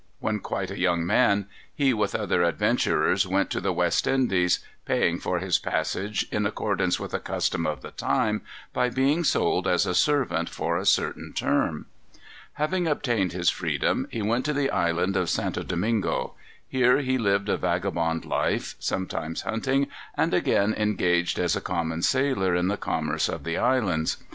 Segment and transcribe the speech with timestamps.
[0.19, 1.45] When quite a young man,
[1.75, 6.99] he, with other adventurers, went to the West Indies, paying for his passage, in accordance
[6.99, 8.41] with a custom of the times,
[8.73, 11.85] by being sold as a servant for a certain term.
[12.53, 15.67] Having obtained his freedom, he went to the Island of St.
[15.67, 16.33] Domingo.
[16.67, 19.85] Here he lived a vagabond life, sometimes hunting,
[20.17, 24.17] and again engaged as a common sailor in the commerce of the islands.